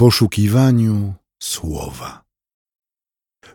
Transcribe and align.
poszukiwaniu 0.00 1.14
słowa. 1.42 2.24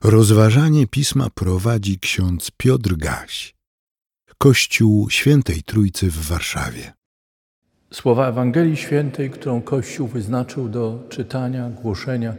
Rozważanie 0.03 0.87
pisma 0.87 1.27
prowadzi 1.35 1.99
ksiądz 1.99 2.52
Piotr 2.57 2.95
Gaś, 2.95 3.56
Kościół 4.38 5.10
Świętej 5.10 5.63
Trójcy 5.63 6.12
w 6.12 6.28
Warszawie. 6.28 6.94
Słowa 7.94 8.28
Ewangelii 8.28 8.78
Świętej, 8.78 9.29
którą 9.29 9.62
Kościół 9.62 10.08
wyznaczył 10.08 10.70
do 10.70 11.04
czytania, 11.10 11.70
głoszenia 11.70 12.36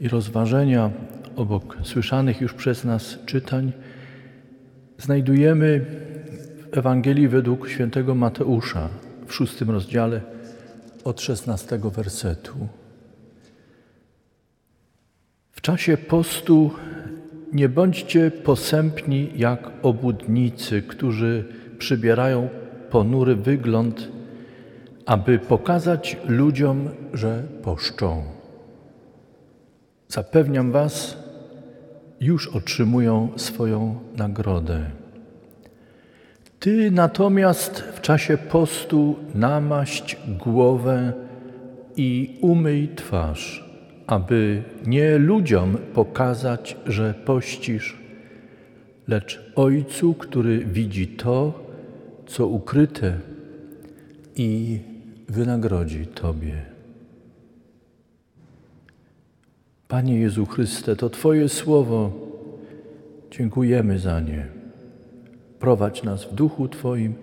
i 0.00 0.08
rozważenia 0.08 0.90
obok 1.36 1.76
słyszanych 1.84 2.40
już 2.40 2.54
przez 2.54 2.84
nas 2.84 3.18
czytań, 3.26 3.72
znajdujemy 4.98 5.86
w 6.72 6.78
Ewangelii 6.78 7.28
według 7.28 7.68
świętego 7.68 8.14
Mateusza 8.14 8.88
w 9.26 9.34
szóstym 9.34 9.70
rozdziale 9.70 10.20
od 11.04 11.20
szesnastego 11.20 11.90
wersetu. 11.90 12.81
Czasie 15.62 15.96
postu 15.96 16.70
nie 17.52 17.68
bądźcie 17.68 18.30
posępni 18.30 19.30
jak 19.36 19.70
obłudnicy, 19.82 20.82
którzy 20.82 21.44
przybierają 21.78 22.48
ponury 22.90 23.36
wygląd, 23.36 24.08
aby 25.06 25.38
pokazać 25.38 26.16
ludziom, 26.28 26.88
że 27.12 27.42
poszczą. 27.62 28.22
Zapewniam 30.08 30.72
Was, 30.72 31.16
już 32.20 32.48
otrzymują 32.48 33.28
swoją 33.36 34.00
nagrodę. 34.16 34.90
Ty 36.60 36.90
natomiast 36.90 37.80
w 37.80 38.00
czasie 38.00 38.36
postu 38.36 39.16
namaść 39.34 40.16
głowę 40.38 41.12
i 41.96 42.38
umyj 42.40 42.88
twarz 42.96 43.71
aby 44.12 44.62
nie 44.86 45.18
ludziom 45.18 45.76
pokazać, 45.94 46.76
że 46.86 47.14
pościsz, 47.14 47.96
lecz 49.08 49.52
Ojcu, 49.56 50.14
który 50.14 50.58
widzi 50.58 51.08
to, 51.08 51.64
co 52.26 52.46
ukryte 52.46 53.18
i 54.36 54.80
wynagrodzi 55.28 56.06
Tobie. 56.06 56.62
Panie 59.88 60.18
Jezu 60.18 60.46
Chryste, 60.46 60.96
to 60.96 61.10
Twoje 61.10 61.48
słowo, 61.48 62.12
dziękujemy 63.30 63.98
za 63.98 64.20
nie. 64.20 64.46
Prowadź 65.58 66.02
nas 66.02 66.24
w 66.24 66.34
duchu 66.34 66.68
Twoim 66.68 67.14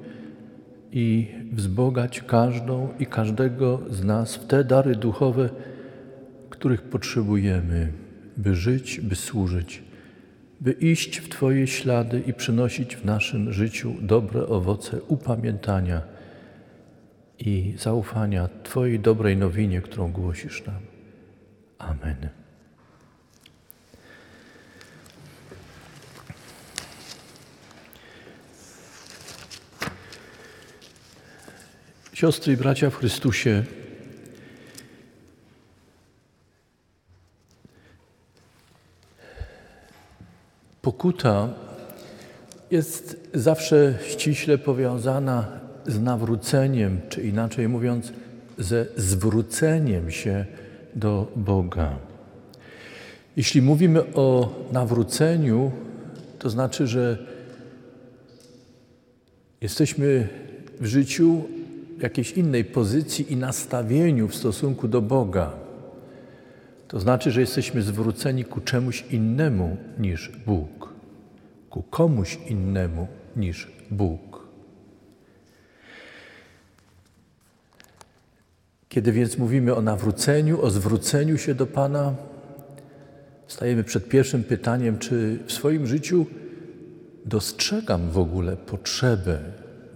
i 0.92 1.28
wzbogać 1.52 2.22
każdą 2.22 2.88
i 3.00 3.06
każdego 3.06 3.80
z 3.90 4.04
nas 4.04 4.36
w 4.36 4.48
te 4.48 4.64
dary 4.64 4.96
duchowe, 4.96 5.50
których 6.60 6.82
potrzebujemy, 6.82 7.92
by 8.38 8.56
żyć, 8.56 9.02
by 9.02 9.16
służyć, 9.16 9.84
by 10.62 10.72
iść 10.72 11.20
w 11.20 11.30
Twoje 11.30 11.68
ślady 11.68 12.24
i 12.28 12.34
przynosić 12.34 12.96
w 12.96 13.06
naszym 13.06 13.54
życiu 13.54 13.94
dobre 14.02 14.48
owoce 14.48 15.02
upamiętania 15.02 16.02
i 17.40 17.74
zaufania 17.78 18.50
Twojej 18.64 19.00
dobrej 19.00 19.38
nowinie, 19.38 19.82
którą 19.82 20.12
głosisz 20.12 20.66
nam. 20.66 20.82
Amen. 21.78 22.30
Siostry 32.14 32.54
i 32.54 32.58
bracia 32.58 32.90
w 32.90 32.96
Chrystusie, 32.96 33.64
Pokuta 41.00 41.50
jest 42.72 43.30
zawsze 43.34 43.94
ściśle 44.08 44.58
powiązana 44.58 45.48
z 45.88 46.00
nawróceniem, 46.00 47.00
czy 47.10 47.22
inaczej 47.22 47.68
mówiąc, 47.68 48.14
ze 48.58 48.86
zwróceniem 48.98 50.12
się 50.12 50.46
do 50.96 51.32
Boga. 51.36 51.98
Jeśli 53.38 53.62
mówimy 53.62 54.14
o 54.14 54.56
nawróceniu, 54.72 55.72
to 56.40 56.50
znaczy, 56.50 56.88
że 56.88 57.18
jesteśmy 59.62 60.28
w 60.82 60.86
życiu 60.86 61.44
w 61.98 62.02
jakiejś 62.02 62.32
innej 62.32 62.66
pozycji 62.66 63.34
i 63.34 63.38
nastawieniu 63.38 64.28
w 64.28 64.36
stosunku 64.36 64.88
do 64.88 65.02
Boga. 65.02 65.52
To 66.88 67.00
znaczy, 67.00 67.32
że 67.32 67.42
jesteśmy 67.42 67.82
zwróceni 67.82 68.46
ku 68.46 68.62
czemuś 68.62 69.06
innemu 69.12 69.78
niż 70.00 70.32
Bóg, 70.46 70.89
ku 71.70 71.84
komuś 71.84 72.40
innemu 72.48 73.08
niż 73.36 73.72
Bóg. 73.92 74.48
Kiedy 78.90 79.12
więc 79.12 79.38
mówimy 79.38 79.76
o 79.76 79.82
nawróceniu, 79.82 80.62
o 80.62 80.70
zwróceniu 80.70 81.38
się 81.38 81.56
do 81.56 81.68
Pana, 81.68 82.16
stajemy 83.48 83.84
przed 83.84 84.10
pierwszym 84.10 84.44
pytaniem, 84.44 84.98
czy 85.00 85.40
w 85.46 85.52
swoim 85.52 85.88
życiu 85.88 86.26
dostrzegam 87.26 88.10
w 88.10 88.18
ogóle 88.18 88.58
potrzebę 88.58 89.40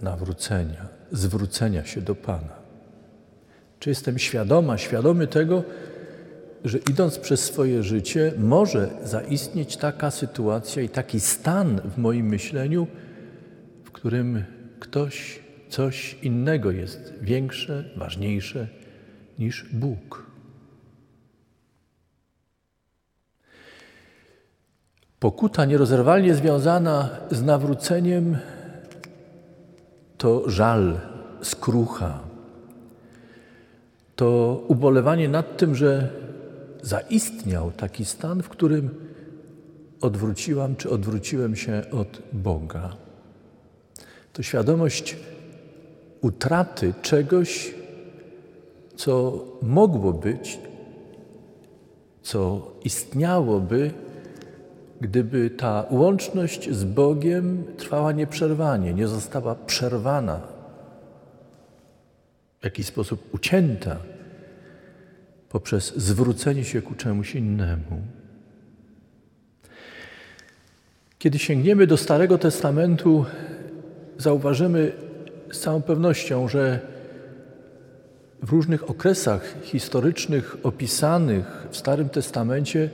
nawrócenia, 0.02 0.88
zwrócenia 1.12 1.84
się 1.84 2.00
do 2.00 2.14
Pana. 2.14 2.64
Czy 3.80 3.90
jestem 3.90 4.18
świadoma, 4.18 4.78
świadomy 4.78 5.26
tego, 5.26 5.62
że 6.64 6.78
idąc 6.78 7.18
przez 7.18 7.44
swoje 7.44 7.82
życie, 7.82 8.32
może 8.38 8.90
zaistnieć 9.02 9.76
taka 9.76 10.10
sytuacja 10.10 10.82
i 10.82 10.88
taki 10.88 11.20
stan 11.20 11.80
w 11.84 11.98
moim 11.98 12.26
myśleniu, 12.26 12.86
w 13.84 13.90
którym 13.90 14.44
ktoś, 14.80 15.40
coś 15.68 16.16
innego 16.22 16.70
jest 16.70 17.14
większe, 17.20 17.84
ważniejsze 17.96 18.68
niż 19.38 19.66
Bóg. 19.72 20.26
Pokuta 25.18 25.64
nierozerwalnie 25.64 26.34
związana 26.34 27.08
z 27.30 27.42
nawróceniem 27.42 28.36
to 30.18 30.50
żal, 30.50 31.00
skrucha, 31.42 32.20
to 34.16 34.60
ubolewanie 34.68 35.28
nad 35.28 35.56
tym, 35.56 35.74
że 35.74 36.23
zaistniał 36.84 37.72
taki 37.72 38.04
stan, 38.04 38.42
w 38.42 38.48
którym 38.48 38.90
odwróciłam 40.00 40.76
czy 40.76 40.90
odwróciłem 40.90 41.56
się 41.56 41.82
od 41.90 42.22
Boga. 42.32 42.96
To 44.32 44.42
świadomość 44.42 45.16
utraty 46.20 46.94
czegoś, 47.02 47.74
co 48.96 49.44
mogło 49.62 50.12
być, 50.12 50.58
co 52.22 52.72
istniałoby, 52.84 53.90
gdyby 55.00 55.50
ta 55.50 55.86
łączność 55.90 56.70
z 56.70 56.84
Bogiem 56.84 57.64
trwała 57.76 58.12
nieprzerwanie, 58.12 58.94
nie 58.94 59.08
została 59.08 59.54
przerwana, 59.54 60.40
w 62.60 62.64
jakiś 62.64 62.86
sposób 62.86 63.34
ucięta 63.34 63.96
poprzez 65.54 65.96
zwrócenie 65.96 66.64
się 66.64 66.82
ku 66.82 66.94
czemuś 66.94 67.34
innemu. 67.34 68.02
Kiedy 71.18 71.38
sięgniemy 71.38 71.86
do 71.86 71.96
Starego 71.96 72.38
Testamentu, 72.38 73.24
zauważymy 74.18 74.92
z 75.52 75.60
całą 75.60 75.82
pewnością, 75.82 76.48
że 76.48 76.80
w 78.42 78.50
różnych 78.50 78.90
okresach 78.90 79.54
historycznych 79.62 80.56
opisanych 80.62 81.66
w 81.70 81.76
Starym 81.76 82.08
Testamencie 82.08 82.90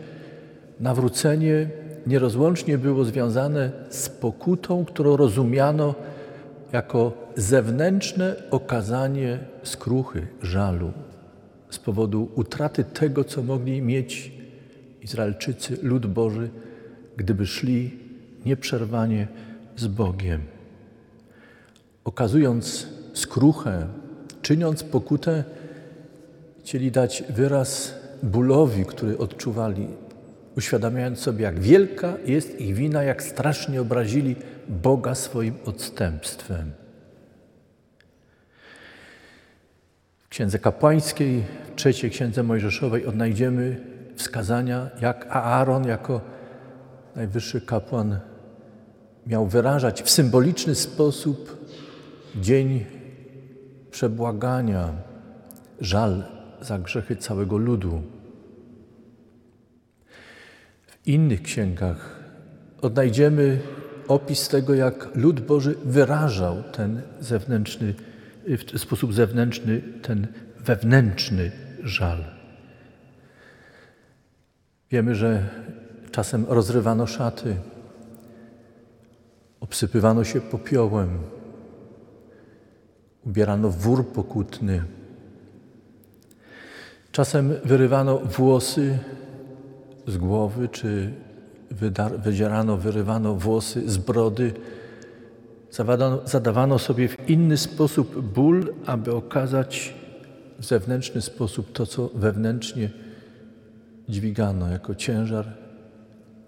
nawrócenie 0.80 1.68
nierozłącznie 2.06 2.78
było 2.78 3.04
związane 3.04 3.70
z 3.90 4.08
pokutą, 4.08 4.84
którą 4.84 5.16
rozumiano 5.16 5.94
jako 6.72 7.12
zewnętrzne 7.36 8.36
okazanie 8.50 9.38
skruchy, 9.62 10.26
żalu 10.42 10.92
z 11.70 11.78
powodu 11.78 12.28
utraty 12.34 12.84
tego, 12.84 13.24
co 13.24 13.42
mogli 13.42 13.82
mieć 13.82 14.32
Izraelczycy, 15.02 15.78
lud 15.82 16.06
Boży, 16.06 16.50
gdyby 17.16 17.46
szli 17.46 17.98
nieprzerwanie 18.46 19.28
z 19.76 19.86
Bogiem. 19.86 20.40
Okazując 22.04 22.86
skruchę, 23.14 23.86
czyniąc 24.42 24.82
pokutę, 24.82 25.44
chcieli 26.60 26.90
dać 26.90 27.24
wyraz 27.28 27.94
bólowi, 28.22 28.84
który 28.84 29.18
odczuwali, 29.18 29.86
uświadamiając 30.56 31.18
sobie, 31.18 31.42
jak 31.42 31.60
wielka 31.60 32.16
jest 32.26 32.60
ich 32.60 32.74
wina, 32.74 33.02
jak 33.02 33.22
strasznie 33.22 33.80
obrazili 33.80 34.36
Boga 34.68 35.14
swoim 35.14 35.54
odstępstwem. 35.64 36.79
Księdze 40.30 40.58
Kapłańskiej, 40.58 41.44
trzeciej 41.76 42.10
Księdze 42.10 42.42
Mojżeszowej 42.42 43.06
odnajdziemy 43.06 43.80
wskazania, 44.16 44.90
jak 45.00 45.26
Aaron 45.30 45.84
jako 45.84 46.20
najwyższy 47.16 47.60
kapłan 47.60 48.18
miał 49.26 49.46
wyrażać 49.46 50.02
w 50.02 50.10
symboliczny 50.10 50.74
sposób 50.74 51.66
dzień 52.36 52.84
przebłagania, 53.90 54.92
żal 55.80 56.24
za 56.60 56.78
grzechy 56.78 57.16
całego 57.16 57.56
ludu. 57.58 58.02
W 60.86 61.08
innych 61.08 61.42
księgach 61.42 62.20
odnajdziemy 62.82 63.60
opis 64.08 64.48
tego, 64.48 64.74
jak 64.74 65.08
lud 65.14 65.40
Boży 65.40 65.74
wyrażał 65.84 66.62
ten 66.72 67.02
zewnętrzny, 67.20 67.94
w 68.48 68.78
sposób 68.78 69.14
zewnętrzny 69.14 69.82
ten 70.02 70.26
wewnętrzny 70.58 71.50
żal. 71.82 72.24
Wiemy, 74.90 75.14
że 75.14 75.48
czasem 76.10 76.46
rozrywano 76.48 77.06
szaty, 77.06 77.56
obsypywano 79.60 80.24
się 80.24 80.40
popiołem, 80.40 81.18
ubierano 83.26 83.70
wór 83.70 84.12
pokutny. 84.12 84.82
Czasem 87.12 87.54
wyrywano 87.64 88.18
włosy 88.18 88.98
z 90.06 90.16
głowy, 90.16 90.68
czy 90.68 91.12
wydzierano, 92.18 92.76
wyrywano 92.76 93.34
włosy 93.34 93.90
z 93.90 93.98
brody. 93.98 94.52
Zadawano, 96.24 96.78
sobie 96.78 97.08
w 97.08 97.30
inny 97.30 97.56
sposób 97.56 98.20
ból, 98.32 98.74
aby 98.86 99.14
okazać 99.14 99.94
w 100.58 100.64
zewnętrzny 100.64 101.22
sposób 101.22 101.72
to, 101.72 101.86
co 101.86 102.10
wewnętrznie 102.14 102.90
dźwigano 104.08 104.68
jako 104.68 104.94
ciężar 104.94 105.52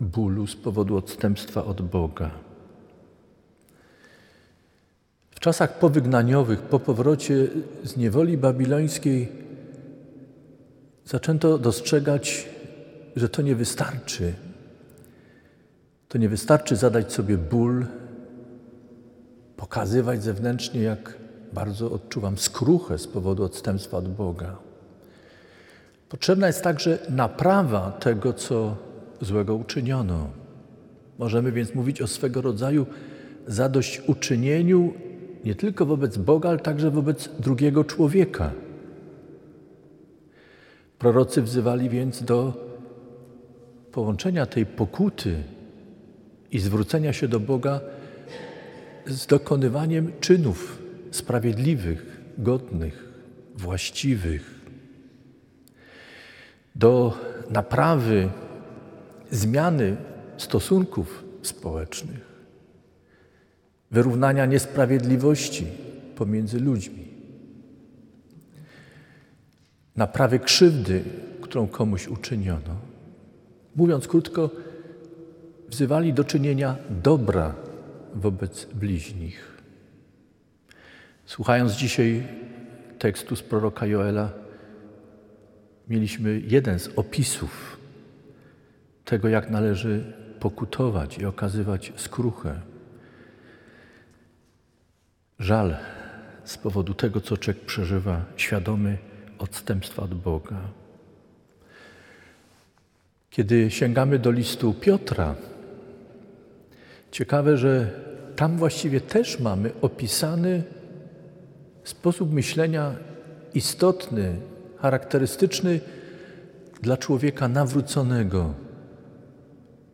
bólu 0.01 0.47
z 0.47 0.57
powodu 0.57 0.97
odstępstwa 0.97 1.65
od 1.65 1.83
Boga. 1.83 2.31
W 5.31 5.41
czasach 5.41 5.79
powygnaniowych, 5.79 6.63
po 6.63 6.79
powrocie 6.79 7.49
z 7.85 7.97
niewoli 7.97 8.39
babilońskiej, 8.39 9.29
zaczęto 11.05 11.59
dostrzegać, 11.59 12.49
że 13.17 13.29
to 13.29 13.43
nie 13.43 13.55
wystarczy. 13.55 14.33
To 16.09 16.19
nie 16.19 16.29
wystarczy 16.29 16.77
zadać 16.77 17.13
sobie 17.13 17.39
ból, 17.39 17.87
pokazywać 19.63 20.23
zewnętrznie, 20.23 20.83
jak 20.83 21.15
bardzo 21.53 21.91
odczuwam 21.91 22.39
skruchę 22.39 22.99
z 22.99 23.07
powodu 23.07 23.45
odstępstwa 23.45 23.97
od 23.97 24.09
Boga. 24.09 24.57
Potrzebna 26.09 26.47
jest 26.47 26.63
także 26.63 26.99
naprawa 27.11 27.91
tego, 27.91 28.33
co 28.33 28.77
złego 29.21 29.55
uczyniono. 29.55 30.31
Możemy 31.19 31.53
więc 31.53 31.75
mówić 31.75 32.03
o 32.03 32.07
swego 32.07 32.43
rodzaju 32.43 32.87
zadośćuczynieniu 33.47 34.95
nie 35.45 35.55
tylko 35.55 35.87
wobec 35.87 36.17
Boga, 36.17 36.49
ale 36.49 36.59
także 36.59 36.91
wobec 36.91 37.29
drugiego 37.41 37.85
człowieka. 37.85 38.51
Prorocy 40.99 41.43
wzywali 41.43 41.89
więc 41.89 42.23
do 42.23 42.53
połączenia 43.93 44.47
tej 44.47 44.67
pokuty 44.67 45.35
i 46.53 46.59
zwrócenia 46.59 47.13
się 47.13 47.29
do 47.29 47.41
Boga 47.41 47.81
z 49.07 49.27
dokonywaniem 49.27 50.13
czynów 50.21 50.83
sprawiedliwych, 51.11 52.21
godnych, 52.39 53.09
właściwych, 53.55 54.61
do 56.75 57.19
naprawy, 57.51 58.29
zmiany 59.31 59.97
stosunków 60.37 61.25
społecznych, 61.43 62.33
wyrównania 63.91 64.47
niesprawiedliwości 64.47 65.67
pomiędzy 66.17 66.61
ludźmi, 66.61 67.09
naprawy 69.97 70.39
krzywdy, 70.39 71.05
którą 71.41 71.69
komuś 71.69 72.09
uczyniono. 72.09 72.77
Mówiąc 73.77 74.09
krótko, 74.09 74.51
wzywali 75.69 76.13
do 76.13 76.25
czynienia 76.25 76.77
dobra 77.03 77.55
wobec 78.15 78.65
bliźnich. 78.65 79.63
Słuchając 81.27 81.73
dzisiaj 81.73 82.29
tekstu 82.99 83.37
z 83.37 83.43
proroka 83.43 83.87
Joela, 83.87 84.31
mieliśmy 85.89 86.41
jeden 86.41 86.79
z 86.79 86.89
opisów 86.97 87.79
tego, 89.05 89.29
jak 89.29 89.51
należy 89.51 90.13
pokutować 90.41 91.19
i 91.19 91.27
okazywać 91.27 91.93
skruchę. 91.97 92.61
Żal 95.39 95.77
z 96.45 96.59
powodu 96.59 96.95
tego, 96.95 97.21
co 97.21 97.37
człowiek 97.37 97.65
przeżywa, 97.65 98.25
świadomy 98.37 98.99
odstępstwa 99.39 100.03
od 100.03 100.15
Boga. 100.15 100.61
Kiedy 103.31 103.71
sięgamy 103.71 104.19
do 104.19 104.31
listu 104.31 104.75
Piotra, 104.75 105.35
ciekawe, 107.13 107.57
że 107.57 107.91
tam 108.37 108.57
właściwie 108.57 109.01
też 109.01 109.41
mamy 109.41 109.71
opisany 109.83 110.63
sposób 111.85 112.33
myślenia 112.33 112.95
istotny, 113.55 114.37
charakterystyczny 114.79 115.81
dla 116.83 116.97
człowieka 116.97 117.49
nawróconego, 117.49 118.55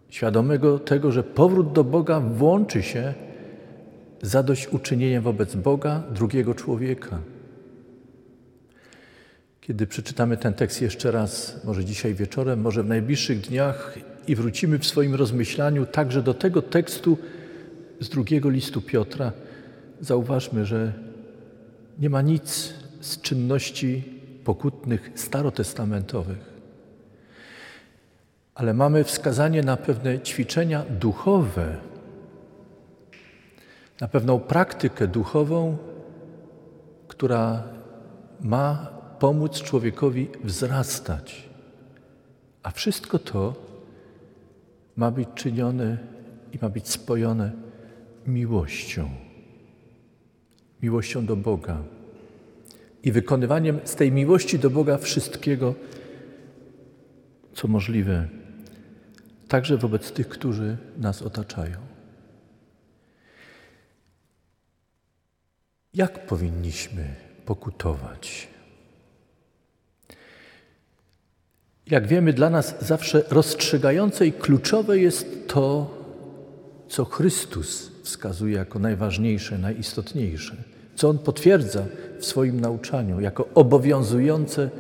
świadomego 0.09 0.79
tego, 0.79 1.13
że 1.13 1.23
powrót 1.23 1.73
do 1.73 1.85
Boga 1.85 2.21
włączy 2.21 2.83
się 2.83 3.15
zadośćuczynieniem 4.23 5.23
wobec 5.23 5.55
Boga 5.55 6.03
drugiego 6.11 6.55
człowieka. 6.55 7.19
Kiedy 9.69 9.87
przeczytamy 9.87 10.37
ten 10.37 10.55
tekst 10.55 10.83
jeszcze 10.83 11.11
raz, 11.11 11.61
może 11.65 11.85
dzisiaj 11.85 12.15
wieczorem, 12.15 12.61
może 12.61 12.83
w 12.83 12.89
najbliższych 12.89 13.41
dniach 13.41 13.99
i 14.29 14.37
wrócimy 14.37 14.79
w 14.79 14.87
swoim 14.87 15.15
rozmyślaniu 15.15 15.87
także 15.87 16.23
do 16.23 16.35
tego 16.35 16.63
tekstu 16.63 17.19
z 18.01 18.09
drugiego 18.09 18.51
listu 18.51 18.83
Piotra, 18.83 19.33
zauważmy, 20.01 20.67
że 20.67 20.93
nie 21.99 22.11
ma 22.11 22.23
nic 22.23 22.75
z 23.01 23.21
czynności 23.21 24.05
pokutnych 24.45 25.11
starotestamentowych. 25.15 26.53
Ale 28.55 28.75
mamy 28.75 29.05
wskazanie 29.05 29.63
na 29.63 29.77
pewne 29.77 30.21
ćwiczenia 30.21 30.85
duchowe, 31.01 31.77
na 34.01 34.09
pewną 34.09 34.41
praktykę 34.41 35.09
duchową, 35.09 35.77
która 37.09 37.63
ma 38.41 38.98
pomóc 39.19 39.63
człowiekowi 39.63 40.29
wzrastać. 40.45 41.49
A 42.63 42.71
wszystko 42.71 43.19
to 43.19 43.55
ma 44.97 45.11
być 45.11 45.29
czynione 45.35 45.99
i 46.53 46.59
ma 46.63 46.69
być 46.69 46.89
spojone 46.89 47.53
miłością. 48.27 49.11
Miłością 50.83 51.27
do 51.27 51.37
Boga 51.37 51.83
i 53.03 53.13
wykonywaniem 53.13 53.81
z 53.85 53.95
tej 53.95 54.13
miłości 54.13 54.59
do 54.59 54.71
Boga 54.71 54.99
wszystkiego, 54.99 55.75
co 57.55 57.69
możliwe, 57.69 58.29
także 59.49 59.77
wobec 59.77 60.13
tych, 60.13 60.29
którzy 60.29 60.77
nas 60.97 61.23
otaczają. 61.23 61.77
Jak 65.95 66.27
powinniśmy 66.27 67.15
pokutować? 67.45 68.49
Jak 71.91 72.07
wiemy, 72.07 72.33
dla 72.33 72.51
nas 72.51 72.75
zawsze 72.81 73.23
rozstrzygające 73.31 74.27
i 74.27 74.33
kluczowe 74.33 74.99
jest 74.99 75.49
to, 75.49 75.95
co 76.89 77.05
Chrystus 77.05 77.91
wskazuje 78.03 78.57
jako 78.57 78.79
najważniejsze, 78.79 79.59
najistotniejsze, 79.59 80.57
co 80.95 81.09
On 81.09 81.19
potwierdza 81.19 81.85
w 82.19 82.27
swoim 82.27 82.61
nauczaniu 82.61 83.21
jako 83.21 83.49
obowiązujące 83.55 84.71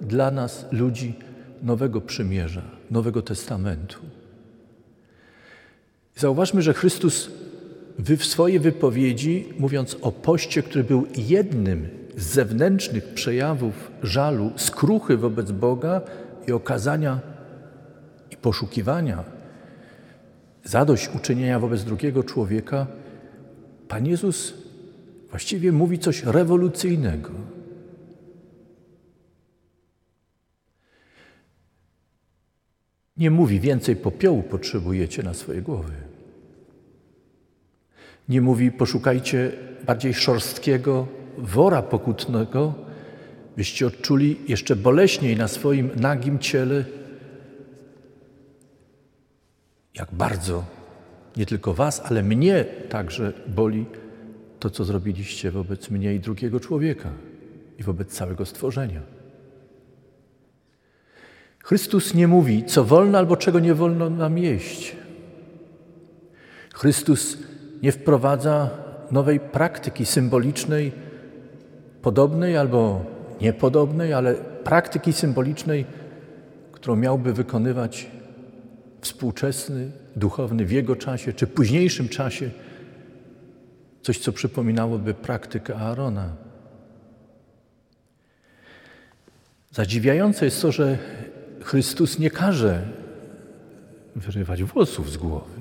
dla 0.00 0.30
nas 0.30 0.66
ludzi 0.72 1.14
Nowego 1.62 2.00
Przymierza, 2.00 2.62
Nowego 2.90 3.22
Testamentu. 3.22 3.98
Zauważmy, 6.16 6.62
że 6.62 6.74
Chrystus 6.74 7.30
w 7.98 8.24
swojej 8.24 8.60
wypowiedzi, 8.60 9.48
mówiąc 9.58 9.96
o 10.02 10.12
poście, 10.12 10.62
który 10.62 10.84
był 10.84 11.06
jednym 11.16 11.88
z 12.16 12.26
zewnętrznych 12.26 13.04
przejawów 13.04 13.90
żalu, 14.02 14.52
skruchy 14.56 15.16
wobec 15.16 15.52
Boga 15.52 16.00
i 16.46 16.52
okazania 16.52 17.20
i 18.30 18.36
poszukiwania 18.36 19.24
zadośćuczynienia 20.64 21.58
wobec 21.58 21.84
drugiego 21.84 22.24
człowieka, 22.24 22.86
Pan 23.88 24.06
Jezus 24.06 24.54
właściwie 25.30 25.72
mówi 25.72 25.98
coś 25.98 26.22
rewolucyjnego. 26.22 27.30
Nie 33.16 33.30
mówi 33.30 33.60
więcej 33.60 33.96
popiołu 33.96 34.42
potrzebujecie 34.42 35.22
na 35.22 35.34
swoje 35.34 35.62
głowy. 35.62 35.92
Nie 38.28 38.40
mówi 38.40 38.72
poszukajcie 38.72 39.52
bardziej 39.86 40.14
szorstkiego 40.14 41.06
wora 41.38 41.82
pokutnego, 41.82 42.74
byście 43.56 43.86
odczuli 43.86 44.36
jeszcze 44.48 44.76
boleśniej 44.76 45.36
na 45.36 45.48
swoim 45.48 45.90
nagim 45.96 46.38
ciele, 46.38 46.84
jak 49.94 50.08
bardzo 50.12 50.64
nie 51.36 51.46
tylko 51.46 51.74
Was, 51.74 52.02
ale 52.04 52.22
mnie 52.22 52.64
także 52.88 53.32
boli 53.48 53.86
to, 54.60 54.70
co 54.70 54.84
zrobiliście 54.84 55.50
wobec 55.50 55.90
mnie 55.90 56.14
i 56.14 56.20
drugiego 56.20 56.60
człowieka 56.60 57.10
i 57.78 57.82
wobec 57.82 58.12
całego 58.12 58.46
stworzenia. 58.46 59.00
Chrystus 61.64 62.14
nie 62.14 62.28
mówi, 62.28 62.64
co 62.64 62.84
wolno 62.84 63.18
albo 63.18 63.36
czego 63.36 63.60
nie 63.60 63.74
wolno 63.74 64.10
nam 64.10 64.38
jeść. 64.38 64.96
Chrystus 66.74 67.38
nie 67.82 67.92
wprowadza 67.92 68.70
nowej 69.10 69.40
praktyki 69.40 70.06
symbolicznej, 70.06 70.92
podobnej 72.02 72.56
albo 72.56 73.04
niepodobnej, 73.40 74.12
ale 74.12 74.34
praktyki 74.64 75.12
symbolicznej, 75.12 75.84
którą 76.72 76.96
miałby 76.96 77.32
wykonywać 77.32 78.10
współczesny, 79.00 79.90
duchowny 80.16 80.64
w 80.64 80.72
jego 80.72 80.96
czasie 80.96 81.32
czy 81.32 81.46
późniejszym 81.46 82.08
czasie, 82.08 82.50
coś, 84.02 84.18
co 84.18 84.32
przypominałoby 84.32 85.14
praktykę 85.14 85.76
Aarona. 85.76 86.36
Zadziwiające 89.72 90.44
jest 90.44 90.62
to, 90.62 90.72
że 90.72 90.98
Chrystus 91.62 92.18
nie 92.18 92.30
każe 92.30 92.82
wyrywać 94.16 94.62
włosów 94.62 95.12
z 95.12 95.16
głowy 95.16 95.60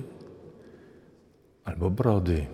albo 1.64 1.90
brody. 1.90 2.46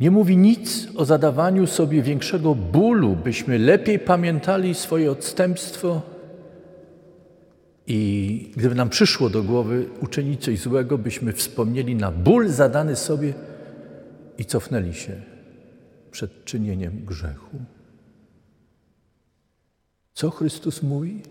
Nie 0.00 0.10
mówi 0.10 0.36
nic 0.36 0.88
o 0.96 1.04
zadawaniu 1.04 1.66
sobie 1.66 2.02
większego 2.02 2.54
bólu, 2.54 3.16
byśmy 3.16 3.58
lepiej 3.58 3.98
pamiętali 3.98 4.74
swoje 4.74 5.10
odstępstwo 5.10 6.02
i 7.86 8.50
gdyby 8.56 8.74
nam 8.74 8.88
przyszło 8.88 9.30
do 9.30 9.42
głowy 9.42 9.86
uczynić 10.00 10.44
coś 10.44 10.60
złego, 10.60 10.98
byśmy 10.98 11.32
wspomnieli 11.32 11.94
na 11.94 12.12
ból 12.12 12.48
zadany 12.48 12.96
sobie 12.96 13.34
i 14.38 14.44
cofnęli 14.44 14.94
się 14.94 15.22
przed 16.10 16.44
czynieniem 16.44 17.04
grzechu. 17.04 17.58
Co 20.14 20.30
Chrystus 20.30 20.82
mówi? 20.82 21.22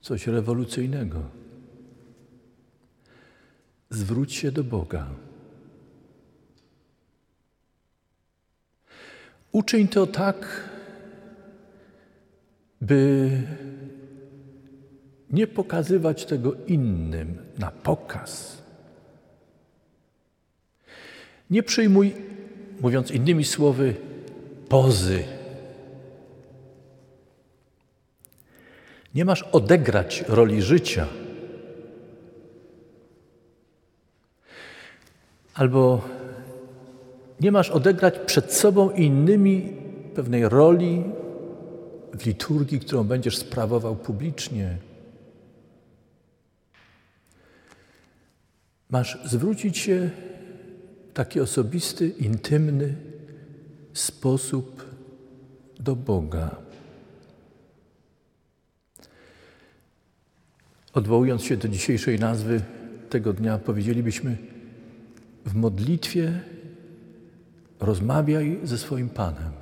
Coś 0.00 0.26
rewolucyjnego. 0.26 1.22
Zwróć 3.90 4.34
się 4.34 4.52
do 4.52 4.64
Boga. 4.64 5.06
Uczyń 9.52 9.88
to 9.88 10.06
tak, 10.06 10.68
by 12.80 13.30
nie 15.30 15.46
pokazywać 15.46 16.24
tego 16.24 16.54
innym 16.66 17.38
na 17.58 17.70
pokaz. 17.70 18.62
Nie 21.50 21.62
przyjmuj, 21.62 22.14
mówiąc 22.80 23.10
innymi 23.10 23.44
słowy, 23.44 23.94
pozy. 24.68 25.24
Nie 29.14 29.24
masz 29.24 29.42
odegrać 29.42 30.24
roli 30.28 30.62
życia. 30.62 31.06
Albo 35.54 36.08
nie 37.40 37.52
masz 37.52 37.70
odegrać 37.70 38.14
przed 38.26 38.52
sobą 38.52 38.90
i 38.90 39.04
innymi 39.04 39.72
pewnej 40.14 40.48
roli 40.48 41.04
w 42.18 42.26
liturgii, 42.26 42.80
którą 42.80 43.04
będziesz 43.04 43.36
sprawował 43.36 43.96
publicznie. 43.96 44.76
Masz 48.90 49.18
zwrócić 49.24 49.78
się 49.78 50.10
w 51.10 51.12
taki 51.12 51.40
osobisty, 51.40 52.08
intymny 52.08 52.94
sposób 53.92 54.84
do 55.80 55.96
Boga. 55.96 56.56
Odwołując 60.92 61.42
się 61.42 61.56
do 61.56 61.68
dzisiejszej 61.68 62.18
nazwy 62.18 62.60
tego 63.10 63.32
dnia, 63.32 63.58
powiedzielibyśmy: 63.58 64.36
w 65.46 65.54
modlitwie 65.54 66.40
rozmawiaj 67.80 68.58
ze 68.62 68.78
swoim 68.78 69.08
Panem. 69.08 69.52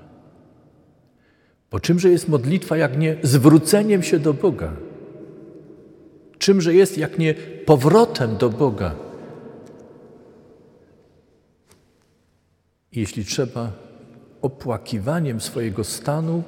Bo 1.71 1.81
czymże 1.81 2.11
jest 2.11 2.29
modlitwa, 2.29 2.77
jak 2.77 2.99
nie 2.99 3.17
zwróceniem 3.23 4.03
się 4.03 4.19
do 4.19 4.35
Boga? 4.35 4.73
Czymże 6.39 6.75
jest, 6.75 6.99
jak 6.99 7.19
nie 7.19 7.35
powrotem 7.67 8.37
do 8.37 8.51
Boga? 8.51 8.95
Jeśli 12.93 13.25
trzeba, 13.25 13.73
opłakiwaniem 14.43 15.41
swojego 15.41 15.85
stanu, 15.85 16.43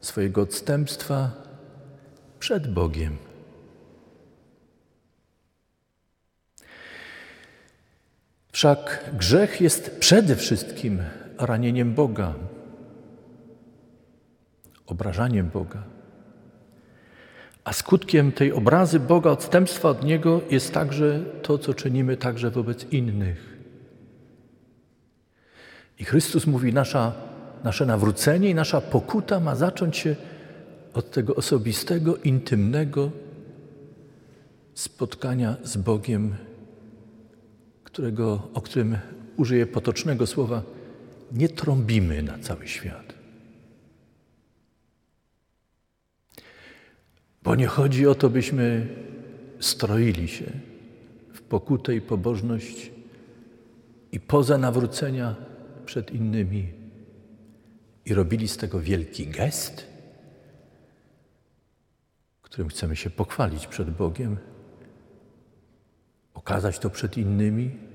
swojego 0.00 0.42
odstępstwa 0.42 1.30
przed 2.38 2.72
Bogiem. 2.72 3.16
Wszak 8.56 9.10
grzech 9.18 9.60
jest 9.60 9.98
przede 9.98 10.36
wszystkim 10.36 11.02
ranieniem 11.38 11.94
Boga, 11.94 12.34
obrażaniem 14.86 15.50
Boga. 15.50 15.82
A 17.64 17.72
skutkiem 17.72 18.32
tej 18.32 18.52
obrazy 18.52 19.00
Boga, 19.00 19.30
odstępstwa 19.30 19.88
od 19.88 20.04
Niego 20.04 20.40
jest 20.50 20.72
także 20.72 21.20
to, 21.42 21.58
co 21.58 21.74
czynimy 21.74 22.16
także 22.16 22.50
wobec 22.50 22.92
innych. 22.92 23.58
I 25.98 26.04
Chrystus 26.04 26.46
mówi, 26.46 26.72
nasza, 26.72 27.12
nasze 27.64 27.86
nawrócenie 27.86 28.50
i 28.50 28.54
nasza 28.54 28.80
pokuta 28.80 29.40
ma 29.40 29.56
zacząć 29.56 29.96
się 29.96 30.16
od 30.94 31.10
tego 31.10 31.34
osobistego, 31.34 32.16
intymnego 32.16 33.10
spotkania 34.74 35.56
z 35.62 35.76
Bogiem 35.76 36.45
którego, 37.96 38.48
o 38.54 38.60
którym 38.60 38.98
użyję 39.36 39.66
potocznego 39.66 40.26
słowa, 40.26 40.62
nie 41.32 41.48
trąbimy 41.48 42.22
na 42.22 42.38
cały 42.38 42.68
świat. 42.68 43.14
Bo 47.42 47.54
nie 47.54 47.66
chodzi 47.66 48.06
o 48.06 48.14
to, 48.14 48.30
byśmy 48.30 48.86
stroili 49.60 50.28
się 50.28 50.44
w 51.32 51.40
pokutę 51.42 51.96
i 51.96 52.00
pobożność 52.00 52.92
i 54.12 54.20
poza 54.20 54.58
nawrócenia 54.58 55.36
przed 55.86 56.10
innymi 56.10 56.72
i 58.04 58.14
robili 58.14 58.48
z 58.48 58.56
tego 58.56 58.80
wielki 58.80 59.26
gest, 59.26 59.86
którym 62.42 62.68
chcemy 62.68 62.96
się 62.96 63.10
pochwalić 63.10 63.66
przed 63.66 63.90
Bogiem, 63.90 64.36
okazać 66.34 66.78
to 66.78 66.90
przed 66.90 67.18
innymi, 67.18 67.85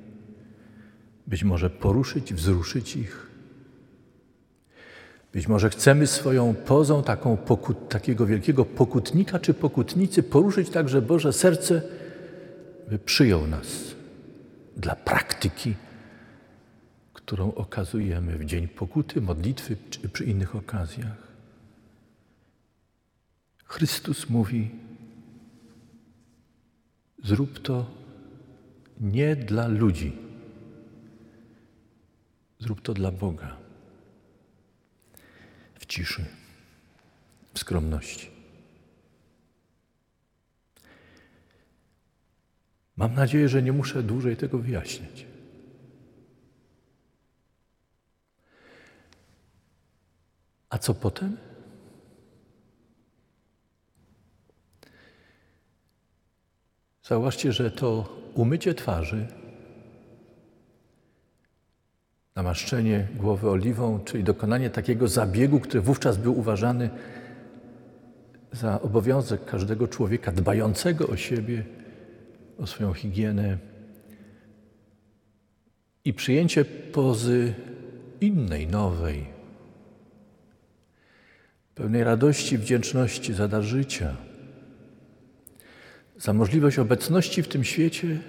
być 1.32 1.44
może 1.44 1.70
poruszyć, 1.70 2.34
wzruszyć 2.34 2.96
ich. 2.96 3.28
Być 5.34 5.48
może 5.48 5.70
chcemy 5.70 6.08
swoją 6.08 6.54
pozą 6.54 7.04
taką 7.04 7.38
pokut, 7.38 7.90
takiego 7.90 8.26
wielkiego 8.26 8.66
pokutnika 8.66 9.40
czy 9.40 9.54
pokutnicy 9.54 10.24
poruszyć 10.24 10.70
także 10.70 11.02
Boże 11.02 11.34
serce, 11.34 11.82
by 12.90 13.00
przyjął 13.00 13.48
nas 13.48 13.68
dla 14.78 14.96
praktyki, 14.96 15.76
którą 17.14 17.54
okazujemy 17.54 18.38
w 18.38 18.46
dzień 18.46 18.68
pokuty, 18.68 19.22
modlitwy 19.22 19.78
czy 19.90 20.10
przy 20.10 20.26
innych 20.26 20.56
okazjach. 20.56 21.28
Chrystus 23.66 24.30
mówi: 24.30 24.72
Zrób 27.24 27.60
to 27.60 27.86
nie 29.00 29.36
dla 29.36 29.68
ludzi 29.68 30.31
Zrób 32.62 32.82
to 32.82 32.94
dla 32.94 33.12
Boga. 33.12 33.58
W 35.80 35.86
ciszy, 35.86 36.26
w 37.54 37.60
skromności. 37.60 38.30
Mam 42.96 43.14
nadzieję, 43.14 43.50
że 43.50 43.64
nie 43.64 43.72
muszę 43.72 44.04
dłużej 44.04 44.38
tego 44.38 44.58
wyjaśniać. 44.58 45.26
A 50.70 50.78
co 50.78 50.94
potem? 50.94 51.38
Zauważcie, 57.04 57.54
że 57.54 57.72
to 57.72 58.18
umycie 58.34 58.74
twarzy 58.74 59.41
namaszczenie 62.36 63.08
głowy 63.16 63.50
oliwą, 63.50 64.00
czyli 64.06 64.24
dokonanie 64.24 64.70
takiego 64.70 65.08
zabiegu, 65.08 65.60
który 65.60 65.82
wówczas 65.82 66.18
był 66.18 66.40
uważany 66.40 66.90
za 68.52 68.82
obowiązek 68.82 69.46
każdego 69.46 69.88
człowieka 69.88 70.32
dbającego 70.32 71.08
o 71.08 71.18
siebie, 71.18 71.64
o 72.58 72.68
swoją 72.68 72.94
higienę. 72.94 73.58
I 76.06 76.14
przyjęcie 76.14 76.66
pozy 76.66 77.54
innej, 78.22 78.68
nowej, 78.68 79.26
pełnej 81.76 82.04
radości, 82.04 82.58
wdzięczności 82.58 83.34
za 83.34 83.48
dar 83.48 83.64
życia, 83.64 84.16
za 86.18 86.34
możliwość 86.34 86.80
obecności 86.80 87.44
w 87.44 87.48
tym 87.48 87.64
świecie 87.64 88.20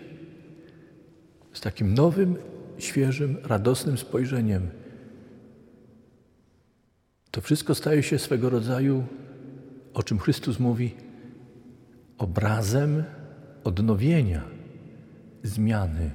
z 1.52 1.60
takim 1.60 1.94
nowym, 1.94 2.36
świeżym, 2.78 3.36
radosnym 3.44 3.98
spojrzeniem. 3.98 4.70
To 7.30 7.40
wszystko 7.40 7.74
staje 7.74 8.02
się 8.02 8.18
swego 8.18 8.50
rodzaju, 8.50 9.04
o 9.94 10.02
czym 10.02 10.18
Chrystus 10.18 10.60
mówi, 10.60 10.94
obrazem 12.18 13.04
odnowienia, 13.64 14.42
zmiany. 15.42 16.10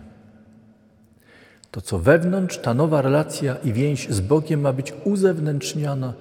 To, 1.71 1.81
co 1.81 1.99
wewnątrz, 1.99 2.57
ta 2.57 2.73
nowa 2.73 3.01
relacja 3.01 3.55
i 3.55 3.73
więź 3.73 4.09
z 4.09 4.19
Bogiem 4.19 4.61
ma 4.61 4.73
być 4.73 4.93
uzewnętrzniana 5.05 6.13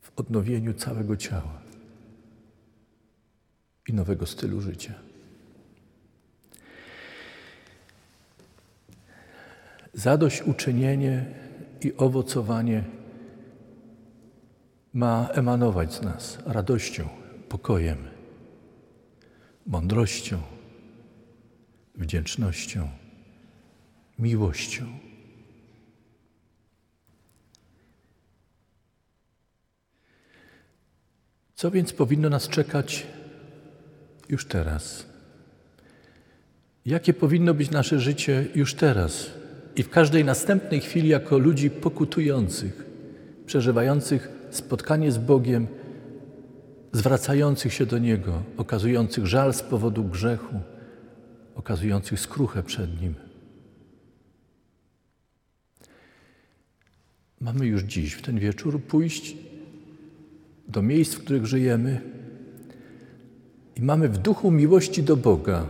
w 0.00 0.12
odnowieniu 0.16 0.74
całego 0.74 1.16
ciała 1.16 1.62
i 3.88 3.92
nowego 3.92 4.26
stylu 4.26 4.60
życia. 4.60 4.94
Zadośćuczynienie 9.94 11.26
i 11.80 11.96
owocowanie 11.96 12.84
ma 14.92 15.28
emanować 15.32 15.94
z 15.94 16.02
nas 16.02 16.38
radością, 16.46 17.08
pokojem, 17.48 17.98
mądrością, 19.66 20.40
wdzięcznością, 21.94 22.88
miłością. 24.18 24.86
Co 31.54 31.70
więc 31.70 31.92
powinno 31.92 32.30
nas 32.30 32.48
czekać 32.48 33.06
już 34.28 34.46
teraz? 34.46 35.06
Jakie 36.86 37.14
powinno 37.14 37.54
być 37.54 37.70
nasze 37.70 38.00
życie 38.00 38.46
już 38.54 38.74
teraz 38.74 39.30
i 39.76 39.82
w 39.82 39.90
każdej 39.90 40.24
następnej 40.24 40.80
chwili 40.80 41.08
jako 41.08 41.38
ludzi 41.38 41.70
pokutujących, 41.70 42.84
przeżywających 43.46 44.28
spotkanie 44.50 45.12
z 45.12 45.18
Bogiem, 45.18 45.66
zwracających 46.92 47.72
się 47.72 47.86
do 47.86 47.98
Niego, 47.98 48.42
okazujących 48.56 49.26
żal 49.26 49.54
z 49.54 49.62
powodu 49.62 50.04
grzechu, 50.04 50.60
okazujących 51.54 52.20
skruchę 52.20 52.62
przed 52.62 53.00
Nim. 53.00 53.14
Mamy 57.40 57.66
już 57.66 57.82
dziś, 57.82 58.12
w 58.12 58.22
ten 58.22 58.38
wieczór, 58.38 58.82
pójść 58.82 59.36
do 60.68 60.82
miejsc, 60.82 61.14
w 61.14 61.18
których 61.18 61.46
żyjemy 61.46 62.00
i 63.76 63.82
mamy 63.82 64.08
w 64.08 64.18
duchu 64.18 64.50
miłości 64.50 65.02
do 65.02 65.16
Boga 65.16 65.66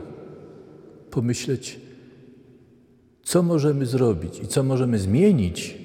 pomyśleć, 1.11 1.81
co 3.24 3.42
możemy 3.42 3.87
zrobić 3.87 4.38
i 4.38 4.48
co 4.48 4.62
możemy 4.62 4.98
zmienić, 4.98 5.78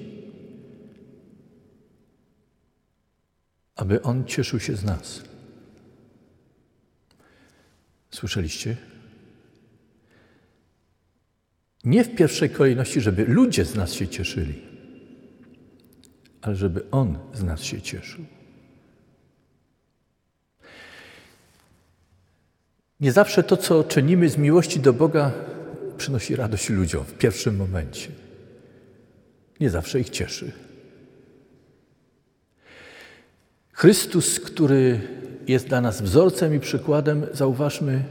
aby 3.76 4.02
On 4.02 4.24
cieszył 4.24 4.60
się 4.60 4.76
z 4.76 4.84
nas. 4.84 5.22
Słyszeliście? 8.10 8.76
Nie 11.84 12.04
w 12.04 12.14
pierwszej 12.14 12.50
kolejności, 12.50 13.00
żeby 13.00 13.24
ludzie 13.24 13.64
z 13.64 13.74
nas 13.74 13.92
się 13.92 14.08
cieszyli, 14.08 14.62
ale 16.42 16.56
żeby 16.56 16.90
On 16.90 17.18
z 17.34 17.42
nas 17.42 17.62
się 17.62 17.82
cieszył. 17.82 18.24
Nie 23.00 23.12
zawsze 23.12 23.42
to, 23.42 23.56
co 23.56 23.84
czynimy 23.84 24.28
z 24.28 24.36
miłości 24.36 24.80
do 24.80 24.92
Boga, 24.92 25.32
przynosi 26.00 26.36
radość 26.36 26.70
ludziom 26.70 27.04
w 27.04 27.14
pierwszym 27.14 27.56
momencie. 27.56 28.08
Nie 29.60 29.70
zawsze 29.70 30.00
ich 30.00 30.10
cieszy. 30.10 30.52
Chrystus, 33.72 34.40
który 34.40 35.00
jest 35.46 35.68
dla 35.68 35.80
nas 35.80 36.02
wzorcem 36.02 36.54
i 36.54 36.60
przykładem, 36.60 37.26
zauważmy, 37.32 38.04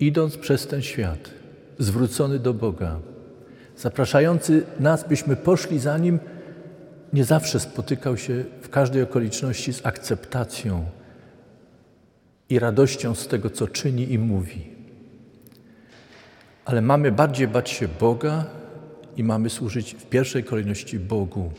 idąc 0.00 0.36
przez 0.36 0.66
ten 0.66 0.82
świat, 0.82 1.30
zwrócony 1.78 2.38
do 2.38 2.54
Boga, 2.54 3.00
zapraszający 3.76 4.62
nas, 4.80 5.08
byśmy 5.08 5.36
poszli 5.36 5.78
za 5.78 5.98
Nim, 5.98 6.18
nie 7.12 7.24
zawsze 7.24 7.60
spotykał 7.60 8.16
się 8.16 8.44
w 8.60 8.68
każdej 8.68 9.02
okoliczności 9.02 9.72
z 9.72 9.86
akceptacją 9.86 10.84
i 12.48 12.58
radością 12.58 13.14
z 13.14 13.28
tego, 13.28 13.50
co 13.50 13.68
czyni 13.68 14.12
i 14.12 14.18
mówi. 14.18 14.75
Ale 16.66 16.82
mamy 16.82 17.12
bardziej 17.12 17.48
bać 17.48 17.70
się 17.70 17.88
Boga 17.88 18.44
i 19.16 19.24
mamy 19.24 19.50
służyć 19.50 19.94
w 19.94 20.06
pierwszej 20.06 20.44
kolejności 20.44 20.98
Bogu 20.98 21.50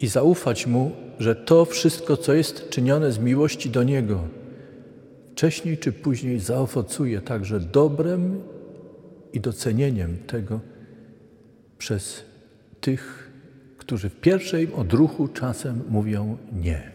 i 0.00 0.06
zaufać 0.06 0.66
Mu, 0.66 0.90
że 1.18 1.36
to 1.36 1.64
wszystko, 1.64 2.16
co 2.16 2.34
jest 2.34 2.68
czynione 2.70 3.12
z 3.12 3.18
miłości 3.18 3.70
do 3.70 3.82
Niego, 3.82 4.28
wcześniej 5.32 5.78
czy 5.78 5.92
później 5.92 6.40
zaowocuje 6.40 7.20
także 7.20 7.60
dobrem 7.60 8.40
i 9.32 9.40
docenieniem 9.40 10.18
tego 10.26 10.60
przez 11.78 12.24
tych, 12.80 13.30
którzy 13.78 14.10
w 14.10 14.20
pierwszej 14.20 14.72
odruchu 14.72 15.28
czasem 15.28 15.82
mówią 15.88 16.36
nie. 16.52 16.92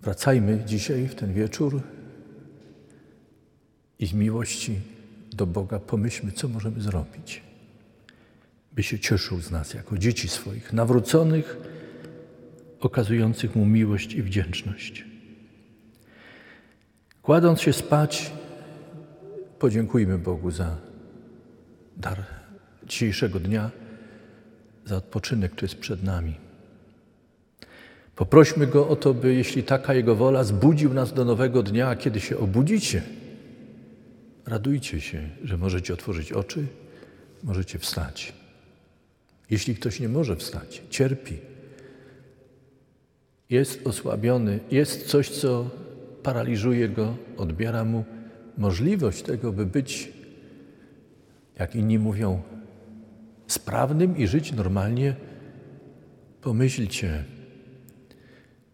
Wracajmy 0.00 0.62
dzisiaj 0.66 1.08
w 1.08 1.14
ten 1.14 1.32
wieczór 1.32 1.82
i 4.04 4.06
z 4.06 4.12
miłości 4.12 4.80
do 5.32 5.46
Boga 5.46 5.78
pomyślmy, 5.78 6.32
co 6.32 6.48
możemy 6.48 6.80
zrobić, 6.80 7.42
by 8.72 8.82
się 8.82 8.98
cieszył 8.98 9.40
z 9.40 9.50
nas 9.50 9.74
jako 9.74 9.98
dzieci 9.98 10.28
swoich, 10.28 10.72
nawróconych, 10.72 11.56
okazujących 12.80 13.56
Mu 13.56 13.66
miłość 13.66 14.12
i 14.12 14.22
wdzięczność. 14.22 15.04
Kładąc 17.22 17.60
się 17.60 17.72
spać, 17.72 18.32
podziękujmy 19.58 20.18
Bogu 20.18 20.50
za 20.50 20.76
dar 21.96 22.24
dzisiejszego 22.86 23.40
dnia, 23.40 23.70
za 24.84 24.96
odpoczynek, 24.96 25.52
który 25.52 25.64
jest 25.64 25.80
przed 25.80 26.02
nami. 26.02 26.34
Poprośmy 28.16 28.66
Go 28.66 28.88
o 28.88 28.96
to, 28.96 29.14
by, 29.14 29.34
jeśli 29.34 29.62
taka 29.62 29.94
Jego 29.94 30.14
wola, 30.14 30.44
zbudził 30.44 30.94
nas 30.94 31.12
do 31.12 31.24
nowego 31.24 31.62
dnia, 31.62 31.88
a 31.88 31.96
kiedy 31.96 32.20
się 32.20 32.38
obudzicie, 32.38 33.02
radujcie 34.46 35.00
się, 35.00 35.28
że 35.44 35.56
możecie 35.56 35.94
otworzyć 35.94 36.32
oczy, 36.32 36.66
możecie 37.42 37.78
wstać. 37.78 38.32
Jeśli 39.50 39.74
ktoś 39.74 40.00
nie 40.00 40.08
może 40.08 40.36
wstać, 40.36 40.82
cierpi, 40.90 41.38
jest 43.50 43.86
osłabiony, 43.86 44.60
jest 44.70 45.06
coś, 45.06 45.30
co 45.30 45.70
paraliżuje 46.22 46.88
go, 46.88 47.16
odbiera 47.36 47.84
mu 47.84 48.04
możliwość 48.58 49.22
tego, 49.22 49.52
by 49.52 49.66
być, 49.66 50.12
jak 51.58 51.74
inni 51.74 51.98
mówią, 51.98 52.42
sprawnym 53.46 54.16
i 54.16 54.26
żyć 54.26 54.52
normalnie, 54.52 55.14
pomyślcie, 56.40 57.24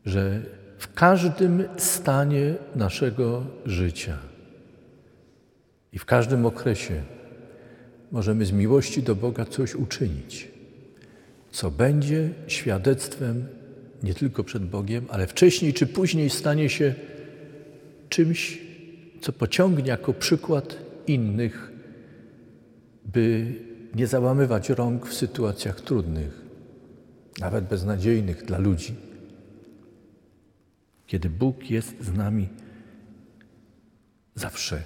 że 0.05 0.43
w 0.79 0.95
każdym 0.95 1.65
stanie 1.77 2.55
naszego 2.77 3.47
życia 3.67 4.30
i 5.93 5.99
w 5.99 6.05
każdym 6.05 6.47
okresie 6.47 7.03
możemy 8.13 8.47
z 8.47 8.53
miłości 8.53 9.03
do 9.03 9.15
Boga 9.15 9.45
coś 9.45 9.75
uczynić, 9.75 10.49
co 11.51 11.71
będzie 11.71 12.31
świadectwem 12.47 13.47
nie 14.03 14.15
tylko 14.15 14.45
przed 14.45 14.65
Bogiem, 14.65 15.07
ale 15.09 15.27
wcześniej 15.27 15.75
czy 15.75 15.87
później 15.87 16.31
stanie 16.31 16.69
się 16.69 16.95
czymś, 18.09 18.59
co 19.21 19.33
pociągnie 19.33 19.89
jako 19.89 20.13
przykład 20.13 20.77
innych, 21.07 21.73
by 23.05 23.55
nie 23.95 24.07
załamywać 24.07 24.71
rąk 24.71 25.07
w 25.07 25.15
sytuacjach 25.15 25.81
trudnych, 25.81 26.41
nawet 27.41 27.65
beznadziejnych 27.65 28.45
dla 28.45 28.59
ludzi 28.59 28.95
kiedy 31.11 31.31
Bóg 31.31 31.71
jest 31.71 32.05
z 32.05 32.13
nami 32.13 32.49
zawsze. 34.35 34.83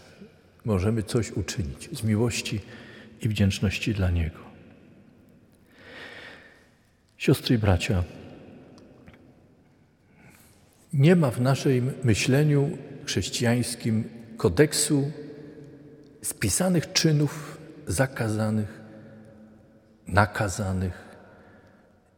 Możemy 0.65 1.03
coś 1.03 1.33
uczynić 1.33 1.89
z 1.99 2.03
miłości 2.03 2.61
i 3.23 3.29
wdzięczności 3.29 3.95
dla 3.95 4.11
Niego. 4.11 4.39
Siostry 7.17 7.55
i 7.55 7.59
bracia, 7.59 8.05
nie 10.93 11.17
ma 11.17 11.31
w 11.31 11.41
naszym 11.41 11.93
myśleniu 12.05 12.79
chrześcijańskim 13.05 14.05
kodeksu 14.37 15.11
spisanych 16.23 16.93
czynów 16.93 17.59
zakazanych, 17.87 18.81
nakazanych 20.09 21.17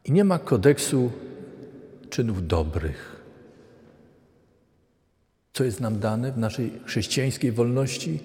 i 0.05 0.11
nie 0.11 0.23
ma 0.23 0.39
kodeksu 0.39 1.11
czynów 2.09 2.47
dobrych. 2.47 3.21
Co 5.53 5.63
jest 5.63 5.81
nam 5.81 5.99
dane 5.99 6.31
w 6.31 6.37
naszej 6.37 6.71
chrześcijańskiej 6.85 7.51
wolności, 7.51 8.19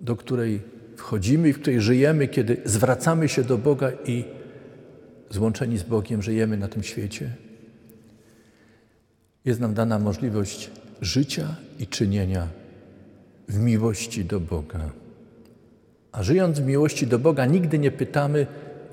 do 0.00 0.16
której 0.16 0.60
wchodzimy 0.96 1.48
i 1.48 1.52
w 1.52 1.60
której 1.60 1.80
żyjemy, 1.80 2.28
kiedy 2.28 2.56
zwracamy 2.64 3.28
się 3.28 3.42
do 3.42 3.58
Boga 3.58 3.92
i 4.06 4.24
złączeni 5.30 5.78
z 5.78 5.82
Bogiem 5.82 6.22
żyjemy 6.22 6.56
na 6.56 6.68
tym 6.68 6.82
świecie? 6.82 7.30
Jest 9.44 9.60
nam 9.60 9.74
dana 9.74 9.98
możliwość 9.98 10.70
życia 11.00 11.56
i 11.78 11.86
czynienia 11.86 12.48
w 13.48 13.58
miłości 13.58 14.24
do 14.24 14.40
Boga. 14.40 14.90
A 16.12 16.22
żyjąc 16.22 16.60
w 16.60 16.66
miłości 16.66 17.06
do 17.06 17.18
Boga, 17.18 17.46
nigdy 17.46 17.78
nie 17.78 17.90
pytamy, 17.90 18.46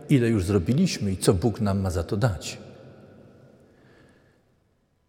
ile 0.09 0.29
już 0.29 0.45
zrobiliśmy 0.45 1.11
i 1.11 1.17
co 1.17 1.33
Bóg 1.33 1.61
nam 1.61 1.79
ma 1.79 1.91
za 1.91 2.03
to 2.03 2.17
dać. 2.17 2.57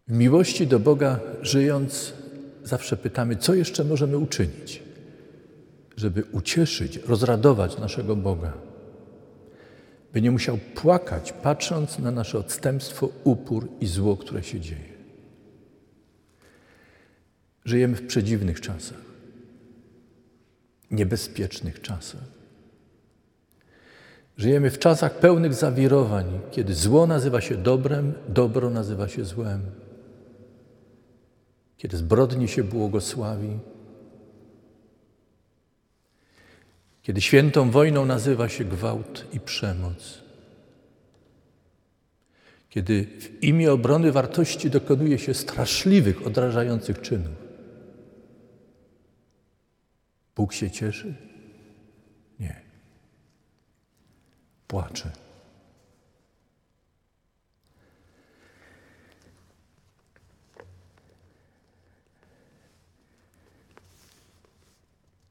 W 0.07 0.13
miłości 0.13 0.67
do 0.67 0.79
Boga 0.79 1.19
żyjąc, 1.41 2.13
zawsze 2.63 2.97
pytamy, 2.97 3.35
co 3.35 3.53
jeszcze 3.53 3.83
możemy 3.83 4.17
uczynić, 4.17 4.83
żeby 5.95 6.23
ucieszyć, 6.23 6.97
rozradować 6.97 7.77
naszego 7.77 8.15
Boga, 8.15 8.53
by 10.13 10.21
nie 10.21 10.31
musiał 10.31 10.57
płakać, 10.57 11.33
patrząc 11.33 11.99
na 11.99 12.11
nasze 12.11 12.39
odstępstwo, 12.39 13.09
upór 13.23 13.67
i 13.81 13.87
zło, 13.87 14.17
które 14.17 14.43
się 14.43 14.59
dzieje. 14.59 14.93
Żyjemy 17.65 17.95
w 17.95 18.07
przedziwnych 18.07 18.61
czasach, 18.61 19.01
niebezpiecznych 20.91 21.81
czasach. 21.81 22.33
Żyjemy 24.37 24.69
w 24.69 24.79
czasach 24.79 25.19
pełnych 25.19 25.53
zawirowań, 25.53 26.39
kiedy 26.51 26.73
zło 26.73 27.07
nazywa 27.07 27.41
się 27.41 27.55
dobrem, 27.55 28.13
dobro 28.29 28.69
nazywa 28.69 29.07
się 29.07 29.25
złem, 29.25 29.61
kiedy 31.77 31.97
zbrodni 31.97 32.47
się 32.47 32.63
błogosławi, 32.63 33.59
kiedy 37.03 37.21
świętą 37.21 37.71
wojną 37.71 38.05
nazywa 38.05 38.49
się 38.49 38.65
gwałt 38.65 39.25
i 39.33 39.39
przemoc, 39.39 40.21
kiedy 42.69 43.05
w 43.19 43.43
imię 43.43 43.71
obrony 43.71 44.11
wartości 44.11 44.69
dokonuje 44.69 45.19
się 45.19 45.33
straszliwych, 45.33 46.27
odrażających 46.27 47.01
czynów. 47.01 47.35
Bóg 50.35 50.53
się 50.53 50.71
cieszy? 50.71 51.15
Nie. 52.39 52.61
Płacze. 54.67 55.11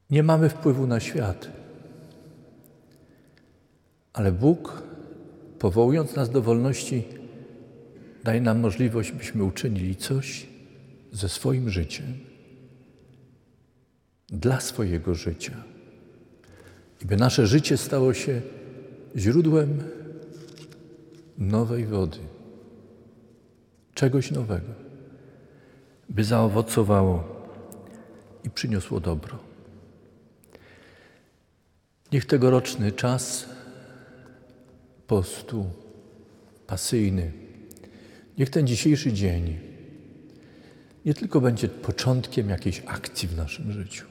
Nie 0.09 0.23
mamy 0.23 0.49
wpływu 0.49 0.87
na 0.87 0.99
świat, 0.99 1.62
ale 4.13 4.31
Bóg, 4.31 4.83
powołując 5.59 6.15
nas 6.15 6.29
do 6.29 6.41
wolności, 6.41 7.03
daje 8.23 8.41
nam 8.41 8.59
możliwość, 8.59 9.11
byśmy 9.11 9.43
uczynili 9.43 9.95
coś 9.95 10.47
ze 11.11 11.29
swoim 11.29 11.69
życiem 11.69 12.17
dla 14.27 14.59
swojego 14.59 15.15
życia. 15.15 15.53
I 17.01 17.05
by 17.05 17.17
nasze 17.17 17.47
życie 17.47 17.77
stało 17.77 18.13
się 18.13 18.41
źródłem 19.15 19.83
nowej 21.37 21.85
wody, 21.85 22.19
czegoś 23.93 24.31
nowego, 24.31 24.73
by 26.09 26.23
zaowocowało 26.23 27.23
i 28.43 28.49
przyniosło 28.49 28.99
dobro. 28.99 29.39
Niech 32.11 32.25
tegoroczny 32.25 32.91
czas 32.91 33.52
postu 35.13 35.69
pasyjny, 36.67 37.31
niech 38.37 38.49
ten 38.49 38.67
dzisiejszy 38.67 39.13
dzień 39.13 39.59
nie 41.05 41.13
tylko 41.13 41.41
będzie 41.41 41.69
początkiem 41.69 42.49
jakiejś 42.49 42.83
akcji 42.85 43.27
w 43.27 43.37
naszym 43.37 43.71
życiu, 43.71 44.05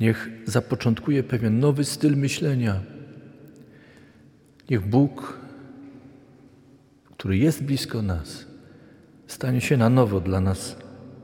Niech 0.00 0.28
zapoczątkuje 0.46 1.22
pewien 1.22 1.58
nowy 1.58 1.84
styl 1.84 2.16
myślenia. 2.16 2.82
Niech 4.70 4.88
Bóg, 4.88 5.40
który 7.04 7.38
jest 7.38 7.62
blisko 7.62 8.02
nas, 8.02 8.46
stanie 9.26 9.60
się 9.60 9.76
na 9.76 9.90
nowo 9.90 10.20
dla 10.20 10.40
nas 10.40 10.76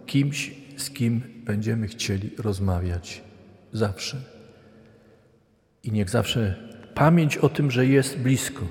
kimś, 0.07 0.55
z 0.77 0.91
kim 0.91 1.23
będziemy 1.45 1.89
chcieli 1.89 2.31
rozmawiać 2.39 3.23
zawsze. 3.73 4.17
I 5.83 5.93
niech 5.93 6.11
zawsze 6.11 6.74
pamięć 6.95 7.37
o 7.37 7.49
tym, 7.49 7.71
że 7.71 7.87
jest 7.87 8.19
blisko. 8.19 8.67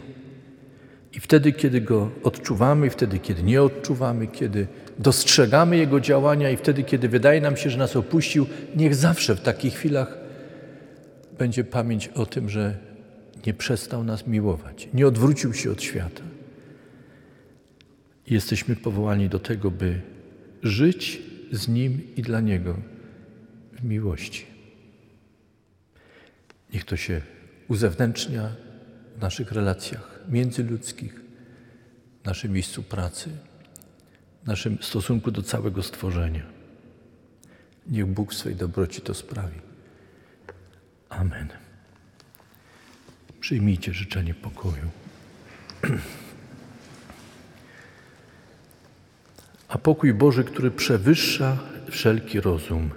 I 1.14 1.20
wtedy, 1.20 1.52
kiedy 1.52 1.82
go 1.82 2.12
odczuwamy, 2.24 2.90
wtedy, 2.90 3.20
kiedy 3.20 3.44
nie 3.44 3.62
odczuwamy, 3.62 4.28
kiedy 4.28 4.68
dostrzegamy 5.00 5.78
Jego 5.78 6.00
działania 6.00 6.50
i 6.50 6.58
wtedy, 6.58 6.84
kiedy 6.84 7.10
wydaje 7.10 7.42
nam 7.42 7.58
się, 7.58 7.70
że 7.70 7.78
nas 7.78 7.96
opuścił, 7.96 8.46
niech 8.76 8.96
zawsze 8.96 9.36
w 9.36 9.42
takich 9.42 9.74
chwilach 9.74 10.18
będzie 11.38 11.64
pamięć 11.64 12.08
o 12.08 12.26
tym, 12.26 12.50
że 12.50 12.78
nie 13.46 13.54
przestał 13.54 14.04
nas 14.04 14.28
miłować, 14.28 14.90
nie 14.94 15.08
odwrócił 15.08 15.54
się 15.54 15.72
od 15.72 15.84
świata. 15.84 16.24
Jesteśmy 18.28 18.76
powołani 18.76 19.30
do 19.30 19.40
tego, 19.40 19.72
by 19.72 20.02
żyć 20.64 21.22
z 21.52 21.68
Nim 21.68 22.02
i 22.16 22.22
dla 22.22 22.42
Niego 22.42 22.78
w 23.74 23.84
miłości. 23.84 24.46
Niech 26.74 26.86
to 26.86 26.98
się 26.98 27.22
uzewnętrznia 27.68 28.50
w 29.18 29.22
naszych 29.22 29.52
relacjach 29.52 30.20
międzyludzkich, 30.30 31.22
w 32.24 32.26
naszym 32.26 32.52
miejscu 32.52 32.84
pracy 32.84 33.30
naszym 34.46 34.78
stosunku 34.82 35.32
do 35.32 35.42
całego 35.42 35.84
stworzenia. 35.84 36.44
Niech 37.88 38.06
Bóg 38.06 38.34
w 38.34 38.38
swej 38.38 38.56
dobroci 38.56 39.02
to 39.02 39.14
sprawi. 39.14 39.60
Amen. 41.10 41.48
Przyjmijcie 43.40 43.94
życzenie 43.94 44.34
pokoju. 44.34 44.90
A 49.68 49.78
pokój 49.78 50.14
Boży, 50.14 50.44
który 50.44 50.72
przewyższa 50.72 51.58
wszelki 51.90 52.42
rozum, 52.42 52.90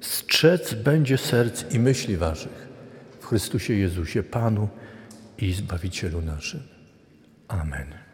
strzec 0.00 0.74
będzie 0.74 1.18
serc 1.18 1.74
i 1.74 1.78
myśli 1.78 2.16
waszych 2.16 2.67
w 3.28 3.30
Chrystusie 3.30 3.74
Jezusie, 3.74 4.22
Panu 4.22 4.68
i 5.38 5.52
Zbawicielu 5.52 6.20
naszym. 6.20 6.62
Amen. 7.48 8.07